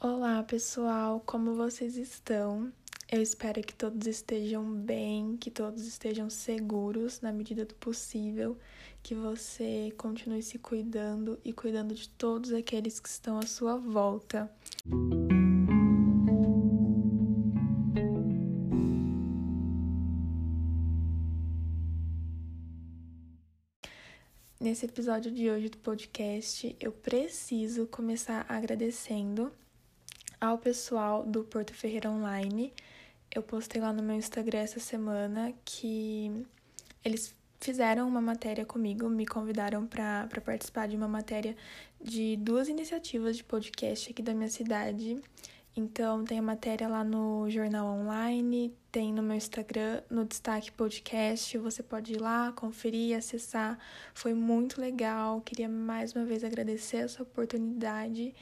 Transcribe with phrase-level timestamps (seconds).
[0.00, 2.70] Olá, pessoal, como vocês estão?
[3.10, 8.58] Eu espero que todos estejam bem, que todos estejam seguros na medida do possível,
[9.02, 14.50] que você continue se cuidando e cuidando de todos aqueles que estão à sua volta.
[24.60, 29.50] Nesse episódio de hoje do podcast, eu preciso começar agradecendo
[30.40, 32.72] ao pessoal do Porto Ferreira Online.
[33.34, 36.46] Eu postei lá no meu Instagram essa semana que
[37.04, 41.56] eles fizeram uma matéria comigo, me convidaram para participar de uma matéria
[42.02, 45.18] de duas iniciativas de podcast aqui da minha cidade.
[45.76, 51.58] Então, tem a matéria lá no Jornal Online, tem no meu Instagram, no Destaque Podcast.
[51.58, 53.76] Você pode ir lá, conferir, acessar.
[54.14, 55.40] Foi muito legal.
[55.40, 58.32] Queria mais uma vez agradecer essa oportunidade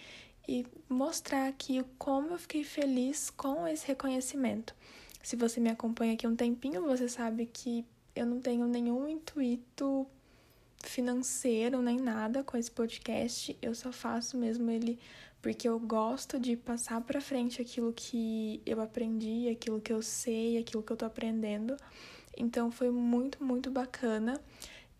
[0.48, 4.74] e mostrar aqui como eu fiquei feliz com esse reconhecimento.
[5.22, 10.06] Se você me acompanha aqui um tempinho, você sabe que eu não tenho nenhum intuito
[10.82, 13.56] financeiro nem nada com esse podcast.
[13.62, 14.98] Eu só faço mesmo ele
[15.40, 20.56] porque eu gosto de passar para frente aquilo que eu aprendi, aquilo que eu sei,
[20.56, 21.76] aquilo que eu tô aprendendo.
[22.36, 24.40] Então foi muito, muito bacana.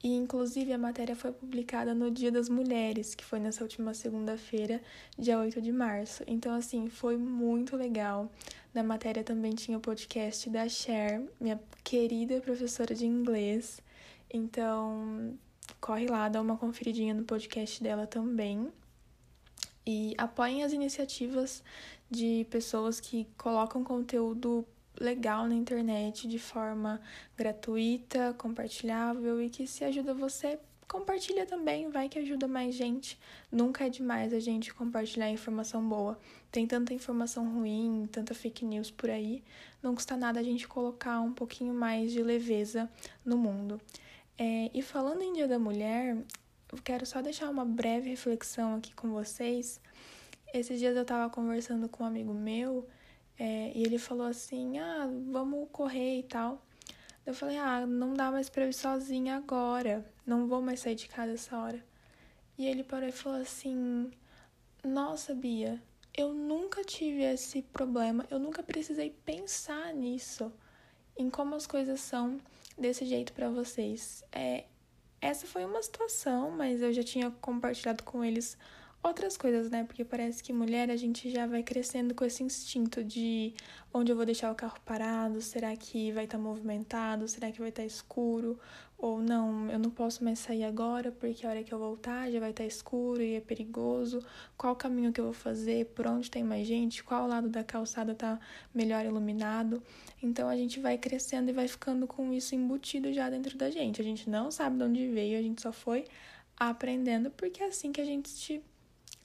[0.03, 4.83] E inclusive a matéria foi publicada no Dia das Mulheres, que foi nessa última segunda-feira,
[5.17, 6.25] dia 8 de março.
[6.27, 8.31] Então assim, foi muito legal.
[8.75, 13.81] Na matéria também tinha o podcast da Cher, minha querida professora de inglês.
[14.33, 15.39] Então,
[15.81, 18.73] corre lá, dá uma conferidinha no podcast dela também
[19.87, 21.63] e apoiem as iniciativas
[22.11, 24.67] de pessoas que colocam conteúdo
[25.03, 27.01] legal na internet de forma
[27.37, 33.19] gratuita, compartilhável e que se ajuda você, compartilha também, vai que ajuda mais gente.
[33.51, 36.19] Nunca é demais a gente compartilhar informação boa.
[36.51, 39.43] Tem tanta informação ruim, tanta fake news por aí,
[39.83, 42.89] não custa nada a gente colocar um pouquinho mais de leveza
[43.25, 43.81] no mundo.
[44.39, 46.17] É, e falando em Dia da Mulher,
[46.73, 49.81] eu quero só deixar uma breve reflexão aqui com vocês.
[50.55, 52.87] Esses dias eu tava conversando com um amigo meu
[53.45, 56.65] é, e ele falou assim: Ah, vamos correr e tal.
[57.27, 60.09] Eu falei: Ah, não dá mais pra eu ir sozinha agora.
[60.25, 61.85] Não vou mais sair de casa essa hora.
[62.57, 64.13] E ele parou e falou assim:
[64.85, 65.83] Nossa, Bia,
[66.17, 68.25] eu nunca tive esse problema.
[68.31, 70.53] Eu nunca precisei pensar nisso,
[71.17, 72.39] em como as coisas são
[72.79, 74.23] desse jeito para vocês.
[74.31, 74.67] É,
[75.21, 78.57] essa foi uma situação, mas eu já tinha compartilhado com eles
[79.03, 79.85] outras coisas, né?
[79.85, 83.53] Porque parece que mulher a gente já vai crescendo com esse instinto de
[83.93, 87.59] onde eu vou deixar o carro parado, será que vai estar tá movimentado, será que
[87.59, 88.59] vai estar tá escuro,
[89.03, 92.39] ou não, eu não posso mais sair agora porque a hora que eu voltar já
[92.39, 94.25] vai estar tá escuro e é perigoso.
[94.57, 95.87] Qual caminho que eu vou fazer?
[95.87, 97.03] Por onde tem mais gente?
[97.03, 98.39] Qual lado da calçada tá
[98.73, 99.83] melhor iluminado?
[100.23, 104.01] Então a gente vai crescendo e vai ficando com isso embutido já dentro da gente.
[104.01, 106.05] A gente não sabe de onde veio, a gente só foi
[106.57, 108.63] aprendendo porque é assim que a gente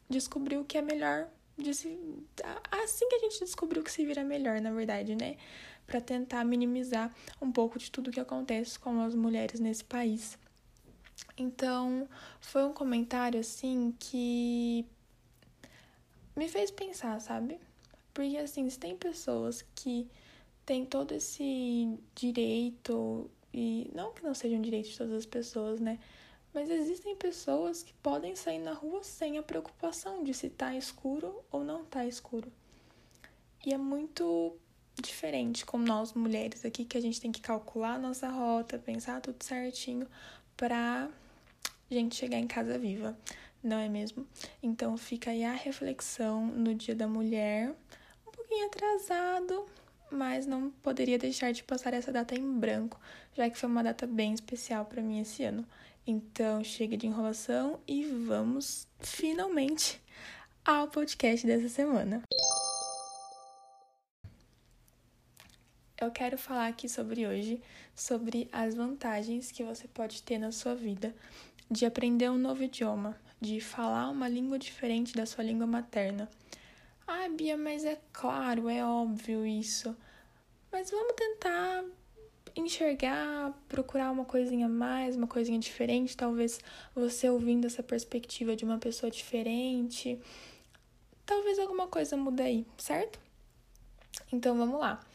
[0.09, 1.27] descobriu que é melhor
[1.73, 1.97] se...
[2.71, 5.37] assim que a gente descobriu que se vira melhor, na verdade, né?
[5.85, 10.37] Para tentar minimizar um pouco de tudo que acontece com as mulheres nesse país.
[11.37, 12.07] Então,
[12.39, 14.85] foi um comentário assim que
[16.35, 17.59] me fez pensar, sabe?
[18.13, 20.07] Porque assim, se tem pessoas que
[20.65, 25.79] têm todo esse direito e não que não seja um direito de todas as pessoas,
[25.79, 25.99] né?
[26.53, 31.43] Mas existem pessoas que podem sair na rua sem a preocupação de se tá escuro
[31.51, 32.51] ou não tá escuro.
[33.65, 34.55] E é muito
[35.01, 39.21] diferente com nós mulheres aqui que a gente tem que calcular a nossa rota, pensar
[39.21, 40.07] tudo certinho
[40.55, 41.09] pra
[41.89, 43.17] gente chegar em casa viva,
[43.63, 44.27] não é mesmo?
[44.61, 47.73] Então fica aí a reflexão no Dia da Mulher,
[48.27, 49.65] um pouquinho atrasado,
[50.11, 52.99] mas não poderia deixar de passar essa data em branco,
[53.35, 55.65] já que foi uma data bem especial para mim esse ano.
[56.05, 60.01] Então, chega de enrolação e vamos finalmente
[60.63, 62.23] ao podcast dessa semana.
[65.99, 67.61] Eu quero falar aqui sobre hoje
[67.95, 71.13] sobre as vantagens que você pode ter na sua vida
[71.69, 76.29] de aprender um novo idioma, de falar uma língua diferente da sua língua materna.
[77.27, 79.93] Ah, Bia, mas é claro, é óbvio isso.
[80.71, 81.83] Mas vamos tentar
[82.55, 86.61] enxergar, procurar uma coisinha a mais, uma coisinha diferente, talvez
[86.95, 90.17] você ouvindo essa perspectiva de uma pessoa diferente,
[91.25, 93.19] talvez alguma coisa mude aí, certo?
[94.31, 95.05] Então vamos lá.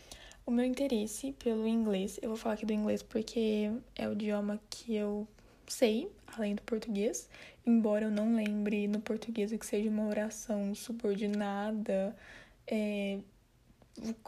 [0.44, 4.60] O meu interesse pelo inglês, eu vou falar aqui do inglês porque é o idioma
[4.68, 5.26] que eu
[5.72, 7.28] sei, além do português,
[7.66, 12.14] embora eu não lembre no português que seja uma oração subordinada.
[12.66, 13.18] É,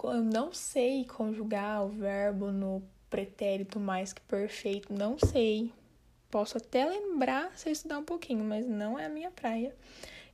[0.02, 5.70] eu não sei conjugar o verbo no pretérito mais que perfeito, não sei.
[6.31, 9.75] Posso até lembrar se eu estudar um pouquinho, mas não é a minha praia.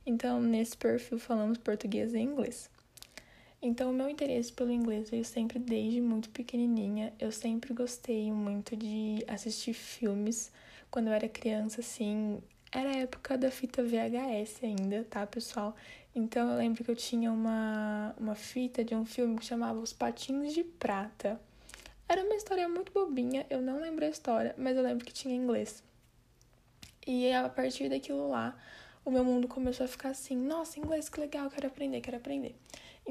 [0.05, 2.69] Então, nesse perfil falamos português e inglês.
[3.61, 7.13] Então, o meu interesse pelo inglês veio sempre desde muito pequenininha.
[7.19, 10.51] Eu sempre gostei muito de assistir filmes.
[10.91, 15.75] Quando eu era criança, assim, era a época da fita VHS ainda, tá, pessoal?
[16.13, 19.93] Então, eu lembro que eu tinha uma, uma fita de um filme que chamava Os
[19.93, 21.39] Patins de Prata.
[22.09, 25.33] Era uma história muito bobinha, eu não lembro a história, mas eu lembro que tinha
[25.33, 25.81] inglês.
[27.07, 28.57] E a partir daquilo lá,
[29.05, 32.55] o meu mundo começou a ficar assim: nossa, inglês, que legal, quero aprender, quero aprender.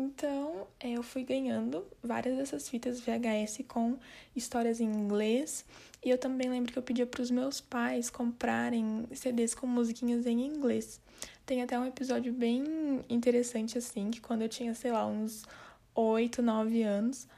[0.01, 3.99] Então, é, eu fui ganhando várias dessas fitas VHS com
[4.35, 5.63] histórias em inglês.
[6.03, 10.25] E eu também lembro que eu pedia para os meus pais comprarem CDs com musiquinhas
[10.25, 10.99] em inglês.
[11.45, 12.65] Tem até um episódio bem
[13.11, 15.45] interessante, assim, que quando eu tinha, sei lá, uns
[15.95, 17.29] 8, 9 anos,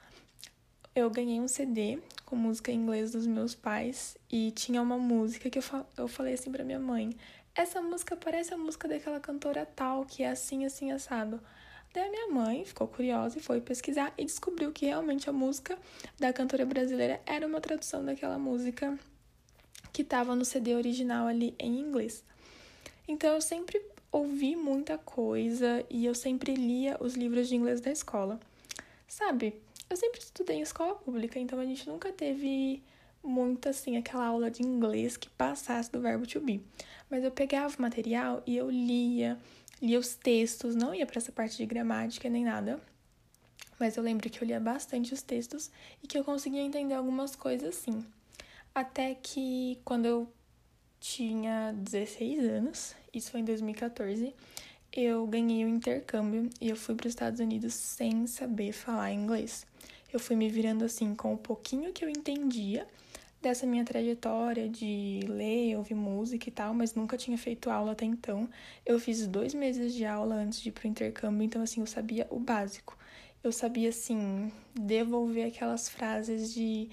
[0.94, 5.50] eu ganhei um CD com música em inglês dos meus pais e tinha uma música
[5.50, 7.10] que eu, fa eu falei assim para minha mãe:
[7.56, 11.40] essa música parece a música daquela cantora tal, que é assim, assim, assado.
[11.92, 15.78] Daí a minha mãe ficou curiosa e foi pesquisar e descobriu que realmente a música
[16.18, 18.98] da cantora brasileira era uma tradução daquela música
[19.92, 22.24] que estava no CD original ali em inglês.
[23.06, 23.80] Então eu sempre
[24.10, 28.40] ouvi muita coisa e eu sempre lia os livros de inglês da escola.
[29.06, 29.54] Sabe,
[29.90, 32.82] eu sempre estudei em escola pública, então a gente nunca teve
[33.22, 36.62] muito assim aquela aula de inglês que passasse do verbo to be.
[37.10, 39.38] Mas eu pegava o material e eu lia,
[39.82, 42.80] lia os textos, não ia para essa parte de gramática nem nada.
[43.80, 45.68] Mas eu lembro que eu lia bastante os textos
[46.00, 48.06] e que eu conseguia entender algumas coisas assim.
[48.72, 50.32] Até que quando eu
[51.00, 54.32] tinha 16 anos, isso foi em 2014,
[54.92, 59.12] eu ganhei o um intercâmbio e eu fui para os Estados Unidos sem saber falar
[59.12, 59.66] inglês.
[60.12, 62.86] Eu fui me virando assim com o pouquinho que eu entendia
[63.42, 68.04] dessa minha trajetória de ler, ouvir música e tal, mas nunca tinha feito aula até
[68.04, 68.48] então.
[68.86, 72.26] Eu fiz dois meses de aula antes de ir pro intercâmbio, então assim, eu sabia
[72.30, 72.96] o básico.
[73.42, 76.88] Eu sabia, assim, devolver aquelas frases de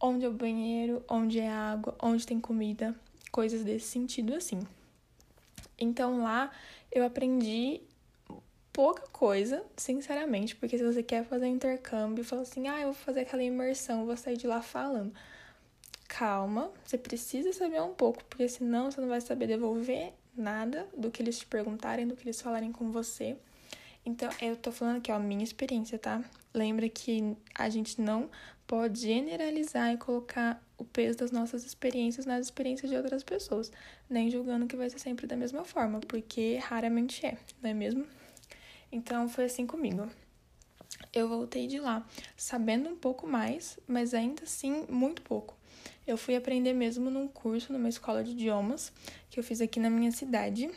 [0.00, 2.94] onde é o banheiro, onde é a água, onde tem comida,
[3.30, 4.60] coisas desse sentido assim.
[5.78, 6.50] Então lá
[6.90, 7.80] eu aprendi
[8.72, 13.20] pouca coisa, sinceramente, porque se você quer fazer intercâmbio, fala assim: "Ah, eu vou fazer
[13.20, 15.12] aquela imersão, vou sair de lá falando"
[16.08, 21.10] calma, você precisa saber um pouco, porque senão você não vai saber devolver nada do
[21.10, 23.36] que eles te perguntarem, do que eles falarem com você.
[24.04, 26.22] Então, eu tô falando aqui, ó, minha experiência, tá?
[26.54, 28.30] Lembra que a gente não
[28.66, 33.72] pode generalizar e colocar o peso das nossas experiências nas experiências de outras pessoas,
[34.08, 38.06] nem julgando que vai ser sempre da mesma forma, porque raramente é, não é mesmo?
[38.92, 40.08] Então, foi assim comigo.
[41.12, 42.06] Eu voltei de lá
[42.36, 45.55] sabendo um pouco mais, mas ainda assim muito pouco.
[46.06, 48.92] Eu fui aprender mesmo num curso, numa escola de idiomas,
[49.28, 50.70] que eu fiz aqui na minha cidade,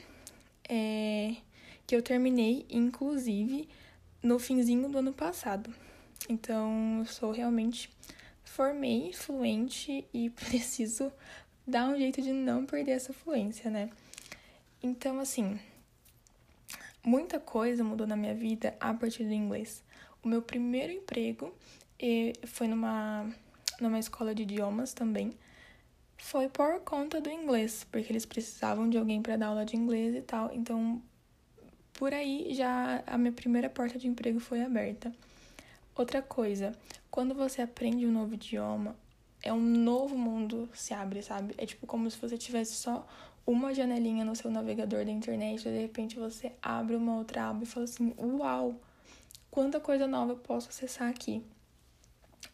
[0.67, 1.35] é,
[1.85, 3.69] que eu terminei, inclusive,
[4.23, 5.71] no finzinho do ano passado.
[6.27, 7.89] Então, eu sou realmente
[8.43, 11.11] formei fluente e preciso
[11.65, 13.89] dar um jeito de não perder essa fluência, né?
[14.81, 15.59] Então, assim,
[17.03, 19.83] muita coisa mudou na minha vida a partir do inglês.
[20.23, 21.53] O meu primeiro emprego
[21.99, 23.31] eh, foi numa
[23.83, 25.31] numa escola de idiomas também,
[26.17, 30.15] foi por conta do inglês, porque eles precisavam de alguém para dar aula de inglês
[30.15, 30.51] e tal.
[30.53, 31.01] Então,
[31.93, 35.11] por aí já a minha primeira porta de emprego foi aberta.
[35.95, 36.73] Outra coisa,
[37.09, 38.95] quando você aprende um novo idioma,
[39.41, 41.53] é um novo mundo se abre, sabe?
[41.57, 43.07] É tipo como se você tivesse só
[43.45, 47.63] uma janelinha no seu navegador da internet e de repente você abre uma outra aba
[47.63, 48.79] e fala assim: "Uau!
[49.49, 51.43] Quanta coisa nova eu posso acessar aqui".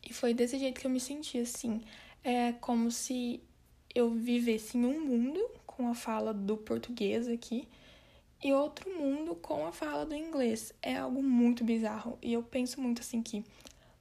[0.04, 1.82] E foi desse jeito que eu me senti, assim.
[2.24, 3.42] É como se
[3.94, 7.68] eu vivesse em um mundo com a fala do português aqui
[8.44, 10.74] e outro mundo com a fala do inglês.
[10.82, 12.18] É algo muito bizarro.
[12.22, 13.44] E eu penso muito assim que,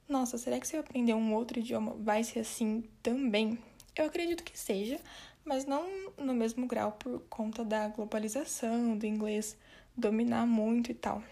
[0.07, 3.57] nossa, será que se eu aprender um outro idioma vai ser assim também?
[3.95, 4.99] Eu acredito que seja,
[5.43, 9.57] mas não no mesmo grau por conta da globalização, do inglês
[9.95, 11.23] dominar muito e tal.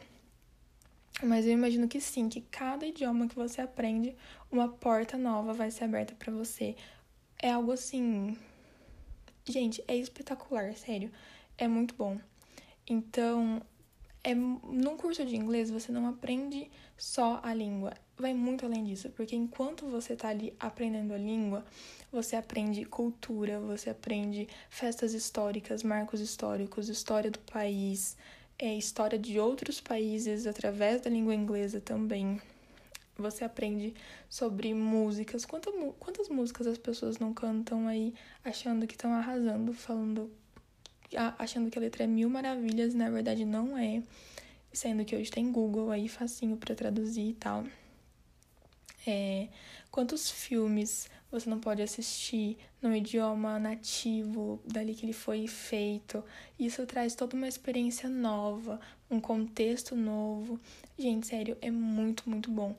[1.22, 4.16] Mas eu imagino que sim, que cada idioma que você aprende,
[4.52, 6.76] uma porta nova vai ser aberta para você.
[7.42, 8.38] É algo assim.
[9.46, 11.12] Gente, é espetacular, sério.
[11.58, 12.18] É muito bom.
[12.88, 13.62] Então,
[14.24, 19.10] é num curso de inglês você não aprende só a língua, vai muito além disso,
[19.10, 21.66] porque enquanto você está ali aprendendo a língua,
[22.12, 28.16] você aprende cultura, você aprende festas históricas, marcos históricos, história do país,
[28.58, 32.42] é, história de outros países através da língua inglesa também.
[33.18, 33.94] Você aprende
[34.30, 35.46] sobre músicas.
[35.46, 40.32] Quanto, quantas músicas as pessoas não cantam aí achando que estão arrasando, falando,
[41.38, 44.02] achando que a letra é mil maravilhas, na verdade não é.
[44.72, 47.64] Sendo que hoje tem Google aí facinho para traduzir e tal.
[49.06, 49.48] É,
[49.92, 56.24] quantos filmes você não pode assistir no idioma nativo dali que ele foi feito.
[56.60, 58.80] Isso traz toda uma experiência nova,
[59.10, 60.60] um contexto novo.
[60.98, 62.76] Gente, sério, é muito, muito bom.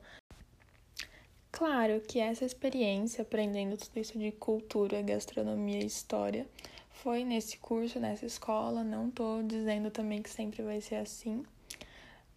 [1.51, 6.47] Claro que essa experiência, aprendendo tudo isso de cultura, gastronomia e história,
[6.91, 8.83] foi nesse curso, nessa escola.
[8.83, 11.45] Não tô dizendo também que sempre vai ser assim,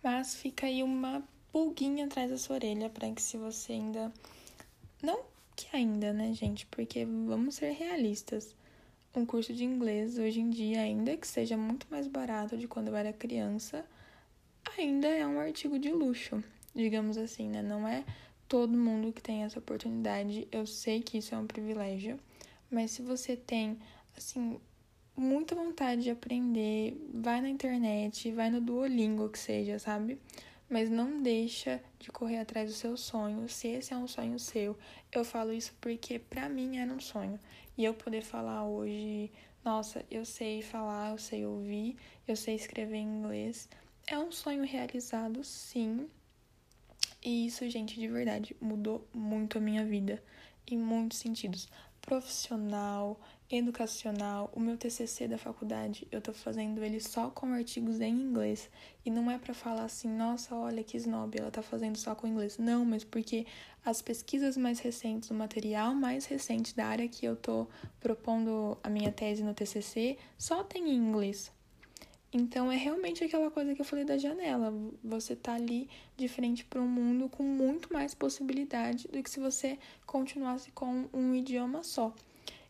[0.03, 4.13] mas fica aí uma pulguinha atrás da sua orelha para que se você ainda
[5.03, 5.25] não
[5.57, 6.67] que ainda, né, gente?
[6.67, 8.55] Porque vamos ser realistas.
[9.15, 12.89] Um curso de inglês hoje em dia, ainda que seja muito mais barato de quando
[12.89, 13.85] eu era criança,
[14.79, 16.43] ainda é um artigo de luxo,
[16.75, 17.63] digamos assim, né?
[17.63, 18.05] Não é
[18.49, 20.47] todo mundo que tem essa oportunidade.
[20.53, 22.21] Eu sei que isso é um privilégio,
[22.71, 23.79] mas se você tem,
[24.17, 24.61] assim,
[25.17, 30.19] muita vontade de aprender, vai na internet, vai no Duolingo que seja, sabe?
[30.69, 34.77] Mas não deixa de correr atrás do seu sonho, se esse é um sonho seu.
[35.11, 37.41] Eu falo isso porque para mim era um sonho.
[37.77, 39.31] E eu poder falar hoje,
[39.65, 41.97] nossa, eu sei falar, eu sei ouvir,
[42.27, 43.69] eu sei escrever em inglês,
[44.07, 46.09] é um sonho realizado, sim.
[47.23, 50.23] E isso, gente, de verdade, mudou muito a minha vida
[50.67, 51.69] em muitos sentidos.
[52.01, 58.13] Profissional, educacional, o meu TCC da faculdade, eu tô fazendo ele só com artigos em
[58.13, 58.69] inglês.
[59.05, 62.27] E não é para falar assim, nossa, olha que snob, ela tá fazendo só com
[62.27, 62.59] inglês.
[62.59, 63.47] Não, mas porque
[63.85, 67.67] as pesquisas mais recentes, o material mais recente da área que eu tô
[67.99, 71.51] propondo a minha tese no TCC, só tem em inglês.
[72.31, 74.71] Então é realmente aquela coisa que eu falei da janela.
[75.03, 79.41] Você tá ali de frente para um mundo com muito mais possibilidade do que se
[79.41, 82.15] você continuasse com um idioma só.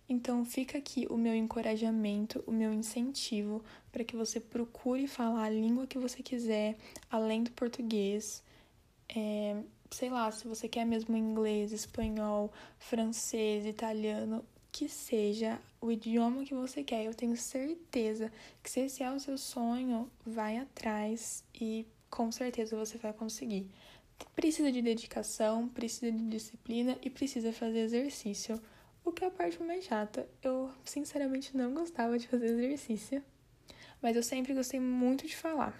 [0.08, 3.62] Então fica aqui o meu encorajamento, o meu incentivo
[3.92, 6.76] para que você procure falar a língua que você quiser,
[7.10, 8.42] além do português.
[9.14, 9.56] É,
[9.90, 16.54] sei lá, se você quer mesmo inglês, espanhol, francês, italiano, que seja o idioma que
[16.54, 17.04] você quer.
[17.04, 22.76] Eu tenho certeza que se esse é o seu sonho, vai atrás e com certeza
[22.76, 23.68] você vai conseguir.
[24.34, 28.60] Precisa de dedicação, precisa de disciplina e precisa fazer exercício.
[29.08, 30.28] O que é a parte mais chata.
[30.42, 33.24] Eu, sinceramente, não gostava de fazer exercício,
[34.02, 35.74] mas eu sempre gostei muito de falar.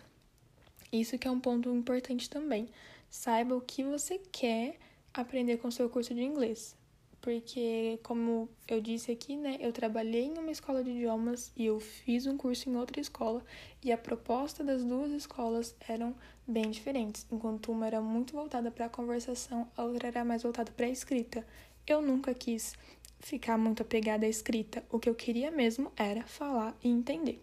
[0.90, 2.70] Isso que é um ponto importante também.
[3.11, 4.78] Saiba o que você quer
[5.12, 6.75] aprender com o seu curso de inglês
[7.20, 11.80] porque, como eu disse aqui, né, eu trabalhei em uma escola de idiomas e eu
[11.80, 13.44] fiz um curso em outra escola,
[13.82, 16.14] e a proposta das duas escolas eram
[16.47, 17.26] bem diferentes.
[17.30, 20.90] Enquanto uma era muito voltada para a conversação, a outra era mais voltada para a
[20.90, 21.47] escrita.
[21.87, 22.75] Eu nunca quis
[23.21, 27.39] ficar muito apegada à escrita, o que eu queria mesmo era falar e entender.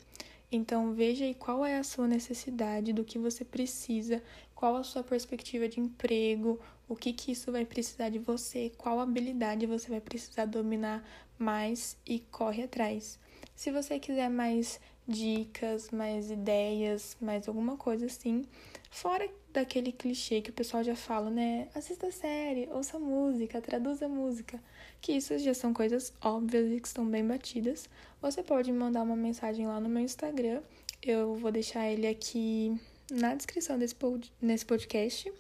[0.52, 4.22] Então veja aí qual é a sua necessidade, do que você precisa,
[4.54, 9.00] qual a sua perspectiva de emprego, o que que isso vai precisar de você, qual
[9.00, 11.04] habilidade você vai precisar dominar
[11.38, 13.20] mais e corre atrás.
[13.56, 18.46] Se você quiser mais dicas, mais ideias, mais alguma coisa assim,
[18.96, 21.68] fora daquele clichê que o pessoal já fala, né?
[21.76, 24.58] Assista a série, ouça música, traduza música,
[25.02, 27.90] que isso já são coisas óbvias e que estão bem batidas.
[28.22, 30.62] Você pode me mandar uma mensagem lá no meu Instagram.
[31.04, 32.80] Eu vou deixar ele aqui
[33.12, 35.32] na descrição desse, pod nesse podcast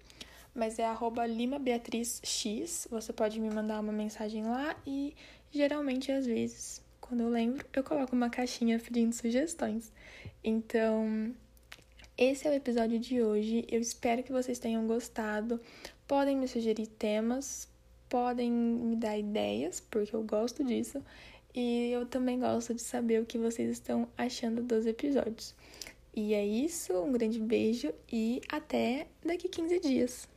[0.53, 0.85] mas é
[1.27, 2.88] limabeatrizx.
[2.89, 5.13] Você pode me mandar uma mensagem lá e
[5.51, 9.91] geralmente, às vezes, quando eu lembro, eu coloco uma caixinha pedindo sugestões.
[10.41, 11.33] Então,
[12.17, 13.65] esse é o episódio de hoje.
[13.69, 15.60] Eu espero que vocês tenham gostado.
[16.07, 17.67] Podem me sugerir temas,
[18.07, 21.03] podem me dar ideias, porque eu gosto disso.
[21.53, 25.53] E eu também gosto de saber o que vocês estão achando dos episódios.
[26.15, 30.27] E é isso, um grande beijo e até daqui 15 dias.